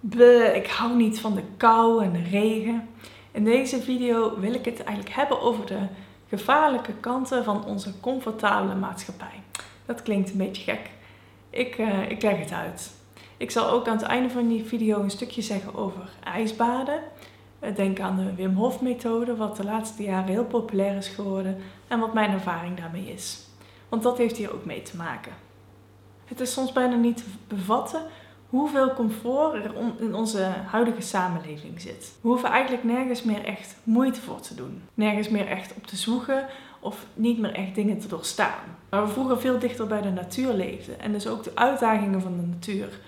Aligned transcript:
Bleh, 0.00 0.56
ik 0.56 0.66
hou 0.66 0.96
niet 0.96 1.20
van 1.20 1.34
de 1.34 1.42
kou 1.56 2.04
en 2.04 2.12
de 2.12 2.22
regen. 2.22 2.88
In 3.30 3.44
deze 3.44 3.80
video 3.80 4.40
wil 4.40 4.54
ik 4.54 4.64
het 4.64 4.82
eigenlijk 4.84 5.16
hebben 5.16 5.40
over 5.40 5.66
de 5.66 5.86
gevaarlijke 6.28 6.92
kanten 7.00 7.44
van 7.44 7.64
onze 7.64 8.00
comfortabele 8.00 8.74
maatschappij. 8.74 9.42
Dat 9.86 10.02
klinkt 10.02 10.30
een 10.30 10.36
beetje 10.36 10.62
gek. 10.62 10.90
Ik, 11.50 11.78
uh, 11.78 12.10
ik 12.10 12.22
leg 12.22 12.38
het 12.38 12.52
uit. 12.52 12.92
Ik 13.36 13.50
zal 13.50 13.70
ook 13.70 13.88
aan 13.88 13.96
het 13.96 14.06
einde 14.06 14.30
van 14.30 14.48
die 14.48 14.64
video 14.64 15.02
een 15.02 15.10
stukje 15.10 15.42
zeggen 15.42 15.74
over 15.74 16.10
ijsbaden. 16.24 17.02
Eh, 17.58 17.74
denk 17.74 18.00
aan 18.00 18.16
de 18.16 18.34
Wim 18.34 18.54
Hof 18.54 18.80
methode, 18.80 19.36
wat 19.36 19.56
de 19.56 19.64
laatste 19.64 20.02
jaren 20.02 20.28
heel 20.28 20.44
populair 20.44 20.96
is 20.96 21.08
geworden 21.08 21.56
en 21.88 21.98
wat 21.98 22.14
mijn 22.14 22.30
ervaring 22.30 22.76
daarmee 22.76 23.12
is. 23.12 23.38
Want 23.88 24.02
dat 24.02 24.18
heeft 24.18 24.36
hier 24.36 24.54
ook 24.54 24.64
mee 24.64 24.82
te 24.82 24.96
maken. 24.96 25.32
Het 26.24 26.40
is 26.40 26.52
soms 26.52 26.72
bijna 26.72 26.94
niet 26.94 27.16
te 27.16 27.24
bevatten 27.48 28.02
hoeveel 28.50 28.92
comfort 28.92 29.64
er 29.64 29.72
in 29.98 30.14
onze 30.14 30.42
huidige 30.66 31.00
samenleving 31.00 31.80
zit. 31.80 32.12
We 32.20 32.28
hoeven 32.28 32.48
eigenlijk 32.48 32.84
nergens 32.84 33.22
meer 33.22 33.44
echt 33.44 33.76
moeite 33.82 34.20
voor 34.20 34.40
te 34.40 34.54
doen. 34.54 34.82
Nergens 34.94 35.28
meer 35.28 35.46
echt 35.46 35.74
op 35.76 35.86
te 35.86 35.96
zoeken 35.96 36.46
of 36.80 37.06
niet 37.14 37.38
meer 37.38 37.54
echt 37.54 37.74
dingen 37.74 37.98
te 37.98 38.08
doorstaan. 38.08 38.76
Waar 38.88 39.06
we 39.06 39.12
vroeger 39.12 39.40
veel 39.40 39.58
dichter 39.58 39.86
bij 39.86 40.00
de 40.00 40.10
natuur 40.10 40.52
leefden 40.52 41.00
en 41.00 41.12
dus 41.12 41.26
ook 41.26 41.42
de 41.42 41.52
uitdagingen 41.54 42.20
van 42.20 42.36
de 42.36 42.46
natuur 42.46 42.98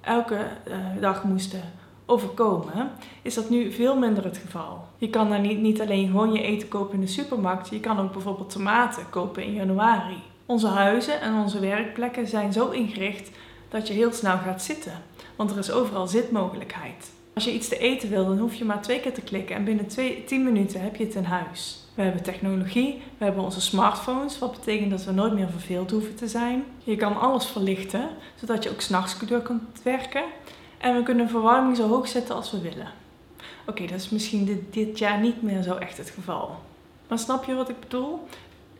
elke 0.00 0.46
uh, 0.68 0.76
dag 1.00 1.24
moesten 1.24 1.62
overkomen, 2.06 2.90
is 3.22 3.34
dat 3.34 3.50
nu 3.50 3.72
veel 3.72 3.98
minder 3.98 4.24
het 4.24 4.36
geval. 4.36 4.84
Je 4.96 5.10
kan 5.10 5.28
dan 5.28 5.40
niet, 5.40 5.58
niet 5.58 5.80
alleen 5.80 6.06
gewoon 6.06 6.32
je 6.32 6.42
eten 6.42 6.68
kopen 6.68 6.94
in 6.94 7.00
de 7.00 7.06
supermarkt, 7.06 7.68
je 7.68 7.80
kan 7.80 7.98
ook 7.98 8.12
bijvoorbeeld 8.12 8.50
tomaten 8.50 9.10
kopen 9.10 9.44
in 9.44 9.54
januari. 9.54 10.22
Onze 10.46 10.66
huizen 10.66 11.20
en 11.20 11.34
onze 11.34 11.60
werkplekken 11.60 12.26
zijn 12.26 12.52
zo 12.52 12.68
ingericht 12.68 13.30
dat 13.72 13.88
je 13.88 13.94
heel 13.94 14.12
snel 14.12 14.38
gaat 14.38 14.62
zitten. 14.62 14.92
Want 15.36 15.50
er 15.50 15.58
is 15.58 15.70
overal 15.70 16.06
zitmogelijkheid. 16.06 17.10
Als 17.34 17.44
je 17.44 17.52
iets 17.52 17.68
te 17.68 17.78
eten 17.78 18.10
wil, 18.10 18.24
dan 18.26 18.38
hoef 18.38 18.54
je 18.54 18.64
maar 18.64 18.82
twee 18.82 19.00
keer 19.00 19.14
te 19.14 19.20
klikken 19.20 19.56
en 19.56 19.64
binnen 19.64 19.86
10 20.26 20.44
minuten 20.44 20.80
heb 20.80 20.96
je 20.96 21.04
het 21.04 21.14
in 21.14 21.24
huis. 21.24 21.86
We 21.94 22.02
hebben 22.02 22.22
technologie, 22.22 23.02
we 23.18 23.24
hebben 23.24 23.44
onze 23.44 23.60
smartphones, 23.60 24.38
wat 24.38 24.52
betekent 24.52 24.90
dat 24.90 25.04
we 25.04 25.12
nooit 25.12 25.32
meer 25.32 25.48
verveeld 25.50 25.90
hoeven 25.90 26.14
te 26.14 26.28
zijn. 26.28 26.64
Je 26.84 26.96
kan 26.96 27.20
alles 27.20 27.46
verlichten, 27.46 28.08
zodat 28.40 28.62
je 28.62 28.70
ook 28.70 28.80
s'nachts 28.80 29.18
door 29.18 29.42
kunt 29.42 29.82
werken. 29.82 30.24
En 30.78 30.94
we 30.94 31.02
kunnen 31.02 31.28
verwarming 31.28 31.76
zo 31.76 31.88
hoog 31.88 32.08
zetten 32.08 32.34
als 32.34 32.50
we 32.50 32.60
willen. 32.60 32.90
Oké, 33.66 33.86
dat 33.86 34.00
is 34.00 34.08
misschien 34.08 34.44
dit, 34.44 34.60
dit 34.70 34.98
jaar 34.98 35.20
niet 35.20 35.42
meer 35.42 35.62
zo 35.62 35.74
echt 35.74 35.98
het 35.98 36.10
geval. 36.10 36.58
Maar 37.08 37.18
snap 37.18 37.44
je 37.44 37.54
wat 37.54 37.68
ik 37.68 37.80
bedoel? 37.80 38.20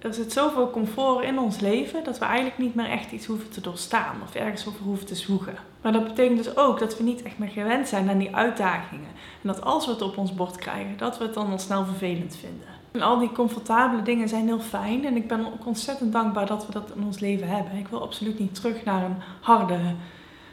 Er 0.00 0.14
zit 0.14 0.32
zoveel 0.32 0.70
comfort 0.70 1.24
in 1.24 1.38
ons 1.38 1.60
leven 1.60 2.04
dat 2.04 2.18
we 2.18 2.24
eigenlijk 2.24 2.58
niet 2.58 2.74
meer 2.74 2.90
echt 2.90 3.12
iets 3.12 3.26
hoeven 3.26 3.50
te 3.50 3.60
doorstaan 3.60 4.16
of 4.22 4.34
ergens 4.34 4.66
over 4.68 4.80
hoeven 4.82 5.06
te 5.06 5.14
zwoegen. 5.14 5.54
Maar 5.82 5.92
dat 5.92 6.06
betekent 6.06 6.44
dus 6.44 6.56
ook 6.56 6.78
dat 6.78 6.96
we 6.98 7.04
niet 7.04 7.22
echt 7.22 7.38
meer 7.38 7.48
gewend 7.48 7.88
zijn 7.88 8.10
aan 8.10 8.18
die 8.18 8.36
uitdagingen. 8.36 9.08
En 9.42 9.48
dat 9.48 9.62
als 9.62 9.86
we 9.86 9.92
het 9.92 10.02
op 10.02 10.16
ons 10.16 10.34
bord 10.34 10.56
krijgen, 10.56 10.96
dat 10.96 11.18
we 11.18 11.24
het 11.24 11.34
dan 11.34 11.50
al 11.50 11.58
snel 11.58 11.84
vervelend 11.84 12.36
vinden. 12.36 12.66
En 12.90 13.02
al 13.02 13.18
die 13.18 13.32
comfortabele 13.32 14.02
dingen 14.02 14.28
zijn 14.28 14.46
heel 14.46 14.60
fijn 14.60 15.04
en 15.04 15.16
ik 15.16 15.28
ben 15.28 15.46
ook 15.46 15.66
ontzettend 15.66 16.12
dankbaar 16.12 16.46
dat 16.46 16.66
we 16.66 16.72
dat 16.72 16.90
in 16.96 17.04
ons 17.04 17.18
leven 17.18 17.48
hebben. 17.48 17.76
Ik 17.76 17.88
wil 17.88 18.02
absoluut 18.02 18.38
niet 18.38 18.54
terug 18.54 18.84
naar 18.84 19.04
een 19.04 19.16
harde 19.40 19.78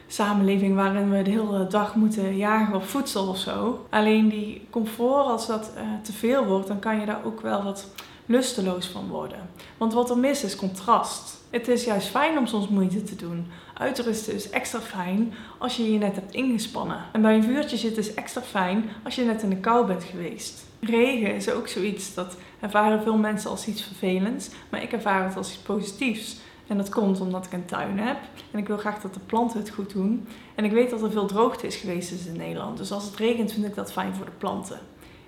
samenleving 0.06 0.74
waarin 0.74 1.10
we 1.10 1.22
de 1.22 1.30
hele 1.30 1.66
dag 1.66 1.94
moeten 1.94 2.36
jagen 2.36 2.74
op 2.74 2.84
voedsel 2.84 3.28
of 3.28 3.38
zo. 3.38 3.86
Alleen 3.90 4.28
die 4.28 4.66
comfort, 4.70 5.26
als 5.26 5.46
dat 5.46 5.72
uh, 5.74 5.82
te 6.02 6.12
veel 6.12 6.44
wordt, 6.44 6.68
dan 6.68 6.78
kan 6.78 7.00
je 7.00 7.06
daar 7.06 7.24
ook 7.24 7.40
wel 7.40 7.62
wat 7.62 7.86
lusteloos 8.28 8.86
van 8.86 9.08
worden. 9.08 9.50
Want 9.76 9.92
wat 9.92 10.10
er 10.10 10.18
mis 10.18 10.44
is 10.44 10.56
contrast. 10.56 11.36
Het 11.50 11.68
is 11.68 11.84
juist 11.84 12.08
fijn 12.08 12.38
om 12.38 12.46
soms 12.46 12.68
moeite 12.68 13.02
te 13.02 13.16
doen. 13.16 13.46
Uitrusten 13.74 14.34
is 14.34 14.50
extra 14.50 14.80
fijn 14.80 15.34
als 15.58 15.76
je 15.76 15.92
je 15.92 15.98
net 15.98 16.14
hebt 16.14 16.34
ingespannen. 16.34 17.04
En 17.12 17.22
bij 17.22 17.34
een 17.34 17.44
vuurtje 17.44 17.76
zitten 17.76 18.02
is 18.02 18.14
extra 18.14 18.42
fijn 18.42 18.90
als 19.04 19.14
je 19.14 19.24
net 19.24 19.42
in 19.42 19.48
de 19.48 19.56
kou 19.56 19.86
bent 19.86 20.04
geweest. 20.04 20.64
Regen 20.80 21.34
is 21.34 21.50
ook 21.50 21.68
zoiets 21.68 22.14
dat 22.14 22.36
ervaren 22.60 23.02
veel 23.02 23.16
mensen 23.16 23.50
als 23.50 23.66
iets 23.66 23.82
vervelends, 23.82 24.48
maar 24.68 24.82
ik 24.82 24.92
ervaar 24.92 25.24
het 25.24 25.36
als 25.36 25.48
iets 25.48 25.58
positiefs. 25.62 26.36
En 26.66 26.76
dat 26.76 26.88
komt 26.88 27.20
omdat 27.20 27.46
ik 27.46 27.52
een 27.52 27.64
tuin 27.64 27.98
heb 27.98 28.18
en 28.50 28.58
ik 28.58 28.66
wil 28.66 28.76
graag 28.76 29.00
dat 29.00 29.14
de 29.14 29.20
planten 29.20 29.58
het 29.58 29.70
goed 29.70 29.92
doen. 29.92 30.26
En 30.54 30.64
ik 30.64 30.72
weet 30.72 30.90
dat 30.90 31.02
er 31.02 31.10
veel 31.10 31.26
droogte 31.26 31.66
is 31.66 31.76
geweest 31.76 32.26
in 32.26 32.36
Nederland. 32.36 32.78
Dus 32.78 32.92
als 32.92 33.04
het 33.04 33.16
regent 33.16 33.52
vind 33.52 33.66
ik 33.66 33.74
dat 33.74 33.92
fijn 33.92 34.14
voor 34.14 34.24
de 34.24 34.32
planten. 34.38 34.78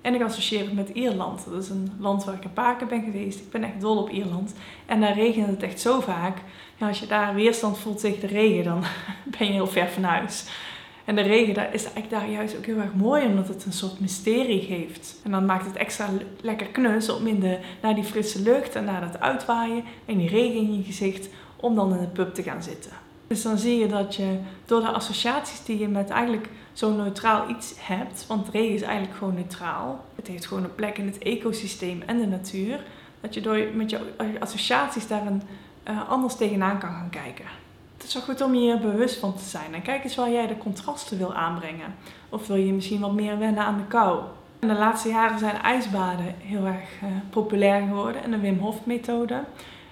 En 0.00 0.14
ik 0.14 0.22
associeer 0.22 0.64
het 0.64 0.72
met 0.72 0.88
Ierland. 0.88 1.44
Dat 1.44 1.62
is 1.62 1.68
een 1.68 1.92
land 1.98 2.24
waar 2.24 2.34
ik 2.34 2.44
een 2.44 2.52
paar 2.52 2.76
keer 2.76 2.86
ben 2.86 3.02
geweest. 3.02 3.38
Ik 3.38 3.50
ben 3.50 3.64
echt 3.64 3.80
dol 3.80 3.96
op 3.96 4.10
Ierland. 4.10 4.54
En 4.86 5.00
daar 5.00 5.14
regent 5.14 5.46
het 5.46 5.62
echt 5.62 5.80
zo 5.80 6.00
vaak. 6.00 6.38
Als 6.78 7.00
je 7.00 7.06
daar 7.06 7.34
weerstand 7.34 7.78
voelt 7.78 8.00
tegen 8.00 8.20
de 8.20 8.26
regen, 8.26 8.64
dan 8.64 8.82
ben 9.38 9.46
je 9.46 9.52
heel 9.52 9.66
ver 9.66 9.88
van 9.88 10.02
huis. 10.02 10.44
En 11.04 11.16
de 11.16 11.22
regen 11.22 11.54
daar 11.54 11.74
is 11.74 11.82
eigenlijk 11.82 12.10
daar 12.10 12.30
juist 12.30 12.56
ook 12.56 12.66
heel 12.66 12.78
erg 12.78 12.94
mooi, 12.94 13.26
omdat 13.26 13.48
het 13.48 13.64
een 13.64 13.72
soort 13.72 14.00
mysterie 14.00 14.60
geeft. 14.60 15.20
En 15.24 15.30
dan 15.30 15.44
maakt 15.44 15.66
het 15.66 15.76
extra 15.76 16.08
lekker 16.40 16.66
knus 16.66 17.08
om 17.08 17.26
in 17.26 17.40
de, 17.40 17.58
naar 17.82 17.94
die 17.94 18.04
frisse 18.04 18.42
lucht 18.42 18.74
en 18.74 18.84
naar 18.84 19.00
dat 19.00 19.20
uitwaaien 19.20 19.84
en 20.06 20.18
die 20.18 20.28
regen 20.28 20.56
in 20.56 20.76
je 20.76 20.84
gezicht, 20.84 21.28
om 21.56 21.74
dan 21.74 21.94
in 21.94 22.00
de 22.00 22.06
pub 22.06 22.34
te 22.34 22.42
gaan 22.42 22.62
zitten. 22.62 22.92
Dus 23.30 23.42
dan 23.42 23.58
zie 23.58 23.78
je 23.78 23.86
dat 23.86 24.14
je 24.14 24.38
door 24.64 24.80
de 24.80 24.90
associaties 24.90 25.64
die 25.64 25.78
je 25.78 25.88
met 25.88 26.10
eigenlijk 26.10 26.48
zo'n 26.72 26.96
neutraal 26.96 27.48
iets 27.48 27.74
hebt, 27.78 28.26
want 28.26 28.48
regen 28.48 28.74
is 28.74 28.82
eigenlijk 28.82 29.18
gewoon 29.18 29.34
neutraal. 29.34 30.04
Het 30.14 30.26
heeft 30.26 30.46
gewoon 30.46 30.64
een 30.64 30.74
plek 30.74 30.98
in 30.98 31.06
het 31.06 31.18
ecosysteem 31.18 32.02
en 32.06 32.18
de 32.18 32.26
natuur. 32.26 32.80
Dat 33.20 33.34
je 33.34 33.40
door 33.40 33.58
met 33.74 33.90
je 33.90 34.00
associaties 34.40 35.06
daar 35.06 35.26
een, 35.26 35.42
uh, 35.88 36.08
anders 36.08 36.36
tegenaan 36.36 36.78
kan 36.78 36.90
gaan 36.90 37.10
kijken. 37.10 37.44
Het 37.96 38.04
is 38.04 38.14
wel 38.14 38.22
goed 38.22 38.40
om 38.40 38.54
je 38.54 38.60
hier 38.60 38.78
bewust 38.78 39.16
van 39.16 39.34
te 39.34 39.44
zijn. 39.44 39.74
En 39.74 39.82
kijk 39.82 40.04
eens 40.04 40.16
waar 40.16 40.30
jij 40.30 40.46
de 40.46 40.58
contrasten 40.58 41.18
wil 41.18 41.34
aanbrengen. 41.34 41.94
Of 42.28 42.46
wil 42.46 42.56
je 42.56 42.72
misschien 42.72 43.00
wat 43.00 43.12
meer 43.12 43.38
wennen 43.38 43.64
aan 43.64 43.76
de 43.76 43.86
kou. 43.86 44.20
In 44.58 44.68
de 44.68 44.74
laatste 44.74 45.08
jaren 45.08 45.38
zijn 45.38 45.56
ijsbaden 45.56 46.34
heel 46.38 46.66
erg 46.66 47.02
uh, 47.02 47.08
populair 47.30 47.86
geworden 47.86 48.22
en 48.22 48.30
de 48.30 48.38
Wim 48.38 48.58
Hof 48.58 48.86
methode. 48.86 49.44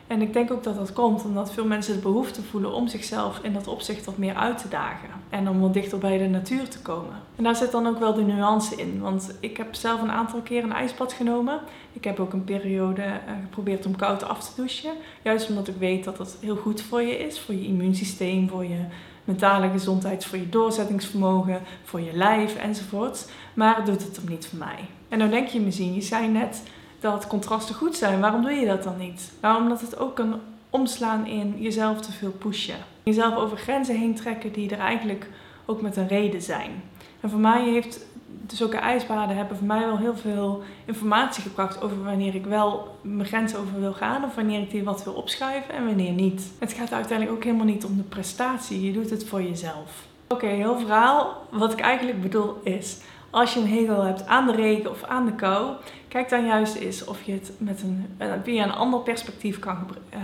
En 0.09 0.23
ik 0.23 0.33
denk 0.33 0.51
ook 0.51 0.63
dat 0.63 0.77
dat 0.77 0.93
komt 0.93 1.25
omdat 1.25 1.53
veel 1.53 1.65
mensen 1.65 1.95
de 1.95 2.01
behoefte 2.01 2.43
voelen 2.43 2.73
om 2.73 2.89
zichzelf 2.89 3.39
in 3.43 3.53
dat 3.53 3.67
opzicht 3.67 4.05
wat 4.05 4.19
meer 4.19 4.35
uit 4.35 4.59
te 4.59 4.69
dagen. 4.69 5.09
En 5.29 5.49
om 5.49 5.61
wat 5.61 5.75
dichter 5.75 5.99
bij 5.99 6.19
de 6.19 6.29
natuur 6.29 6.69
te 6.69 6.81
komen. 6.83 7.15
En 7.37 7.45
daar 7.45 7.57
zit 7.57 7.71
dan 7.71 7.87
ook 7.87 7.99
wel 7.99 8.15
de 8.15 8.23
nuance 8.23 8.77
in. 8.77 9.01
Want 9.01 9.35
ik 9.41 9.57
heb 9.57 9.75
zelf 9.75 10.03
een 10.03 10.11
aantal 10.11 10.41
keer 10.41 10.63
een 10.63 10.73
ijsbad 10.73 11.13
genomen. 11.13 11.61
Ik 11.93 12.05
heb 12.05 12.21
ook 12.21 12.33
een 12.33 12.45
periode 12.45 13.03
uh, 13.03 13.33
geprobeerd 13.43 13.87
om 13.87 13.97
koud 13.97 14.23
af 14.23 14.49
te 14.49 14.57
douchen. 14.57 14.93
Juist 15.23 15.49
omdat 15.49 15.69
ik 15.69 15.77
weet 15.79 16.05
dat 16.05 16.17
dat 16.17 16.37
heel 16.41 16.57
goed 16.57 16.83
voor 16.83 17.03
je 17.03 17.19
is. 17.19 17.41
Voor 17.41 17.55
je 17.55 17.67
immuunsysteem, 17.67 18.49
voor 18.49 18.65
je 18.65 18.85
mentale 19.25 19.71
gezondheid, 19.71 20.25
voor 20.25 20.39
je 20.39 20.49
doorzettingsvermogen, 20.49 21.61
voor 21.85 22.01
je 22.01 22.13
lijf 22.13 22.57
enzovoort. 22.57 23.31
Maar 23.55 23.85
doet 23.85 24.03
het 24.03 24.17
er 24.17 24.29
niet 24.29 24.47
voor 24.47 24.59
mij. 24.59 24.89
En 25.09 25.19
dan 25.19 25.31
denk 25.31 25.49
je 25.49 25.61
misschien, 25.61 25.95
je 25.95 26.01
zei 26.01 26.29
net 26.29 26.63
dat 27.01 27.27
contrasten 27.27 27.75
goed 27.75 27.97
zijn. 27.97 28.21
Waarom 28.21 28.43
doe 28.43 28.53
je 28.53 28.67
dat 28.67 28.83
dan 28.83 28.99
niet? 28.99 29.33
Nou, 29.41 29.63
omdat 29.63 29.81
het 29.81 29.99
ook 29.99 30.17
kan 30.17 30.41
omslaan 30.71 31.27
in 31.27 31.55
jezelf 31.59 32.01
te 32.01 32.13
veel 32.13 32.31
pushen. 32.31 32.77
Jezelf 33.03 33.37
over 33.37 33.57
grenzen 33.57 33.97
heen 33.97 34.15
trekken 34.15 34.53
die 34.53 34.71
er 34.71 34.79
eigenlijk 34.79 35.29
ook 35.67 35.81
met 35.81 35.97
een 35.97 36.09
reden 36.09 36.43
zijn. 36.43 36.83
En 37.21 37.31
voor 37.31 37.41
mij 37.41 37.65
heeft 37.65 38.07
zulke 38.47 38.77
ijsbaden 38.77 39.37
hebben 39.37 39.57
voor 39.57 39.67
mij 39.67 39.87
wel 39.87 39.99
heel 39.99 40.17
veel 40.17 40.63
informatie 40.85 41.43
gebracht 41.43 41.83
over 41.83 42.05
wanneer 42.05 42.35
ik 42.35 42.45
wel 42.45 42.97
mijn 43.03 43.29
grenzen 43.29 43.59
over 43.59 43.81
wil 43.81 43.93
gaan 43.93 44.25
of 44.25 44.35
wanneer 44.35 44.61
ik 44.61 44.71
die 44.71 44.85
wat 44.85 45.05
wil 45.05 45.13
opschuiven 45.13 45.75
en 45.75 45.85
wanneer 45.85 46.13
niet. 46.13 46.43
Het 46.59 46.73
gaat 46.73 46.93
uiteindelijk 46.93 47.37
ook 47.37 47.45
helemaal 47.45 47.67
niet 47.67 47.85
om 47.85 47.97
de 47.97 48.03
prestatie, 48.03 48.85
je 48.85 48.93
doet 48.93 49.11
het 49.11 49.25
voor 49.25 49.43
jezelf. 49.43 50.07
Oké, 50.29 50.47
heel 50.47 50.79
verhaal. 50.79 51.47
Wat 51.51 51.73
ik 51.73 51.81
eigenlijk 51.81 52.23
bedoel 52.23 52.61
is, 52.63 52.97
als 53.31 53.55
je 53.55 53.61
een 53.61 53.69
hekel 53.69 54.03
hebt 54.03 54.27
aan 54.27 54.47
de 54.47 54.53
regen 54.53 54.91
of 54.91 55.05
aan 55.05 55.27
de 55.27 55.33
kou, 55.33 55.73
kijk 56.09 56.29
dan 56.29 56.47
juist 56.47 56.75
eens 56.75 57.05
of 57.05 57.23
je 57.23 57.33
het 57.33 57.53
met 57.59 57.83
een, 57.83 58.07
via 58.43 58.65
een 58.65 58.73
ander 58.73 59.01
perspectief 59.01 59.59
kan 59.59 59.77
uh, 60.15 60.19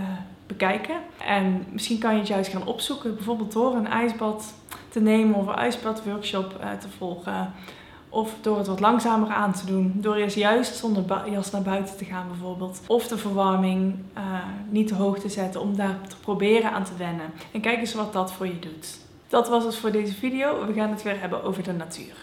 bekijken. 0.47 0.95
En 1.25 1.65
misschien 1.71 1.99
kan 1.99 2.13
je 2.13 2.19
het 2.19 2.27
juist 2.27 2.51
gaan 2.51 2.67
opzoeken, 2.67 3.15
bijvoorbeeld 3.15 3.51
door 3.51 3.75
een 3.75 3.87
ijsbad 3.87 4.53
te 4.89 4.99
nemen 4.99 5.35
of 5.35 5.47
een 5.47 5.55
ijsbadworkshop 5.55 6.55
uh, 6.61 6.71
te 6.71 6.87
volgen. 6.97 7.53
Of 8.09 8.33
door 8.41 8.57
het 8.57 8.67
wat 8.67 8.79
langzamer 8.79 9.29
aan 9.29 9.53
te 9.53 9.65
doen. 9.65 9.93
Door 9.95 10.15
eens 10.15 10.33
juist 10.33 10.75
zonder 10.75 11.29
jas 11.29 11.51
naar 11.51 11.61
buiten 11.61 11.97
te 11.97 12.05
gaan 12.05 12.27
bijvoorbeeld. 12.27 12.81
Of 12.87 13.07
de 13.07 13.17
verwarming 13.17 13.95
niet 14.69 14.87
te 14.87 14.95
hoog 14.95 15.19
te 15.19 15.29
zetten 15.29 15.61
om 15.61 15.75
daar 15.75 15.97
te 16.07 16.15
proberen 16.17 16.71
aan 16.71 16.83
te 16.83 16.95
wennen. 16.97 17.25
En 17.51 17.61
kijk 17.61 17.79
eens 17.79 17.93
wat 17.93 18.13
dat 18.13 18.33
voor 18.33 18.47
je 18.47 18.59
doet. 18.59 18.97
Dat 19.27 19.49
was 19.49 19.63
het 19.63 19.75
voor 19.75 19.91
deze 19.91 20.13
video. 20.13 20.65
We 20.65 20.73
gaan 20.73 20.89
het 20.89 21.03
weer 21.03 21.19
hebben 21.19 21.43
over 21.43 21.63
de 21.63 21.73
natuur. 21.73 22.15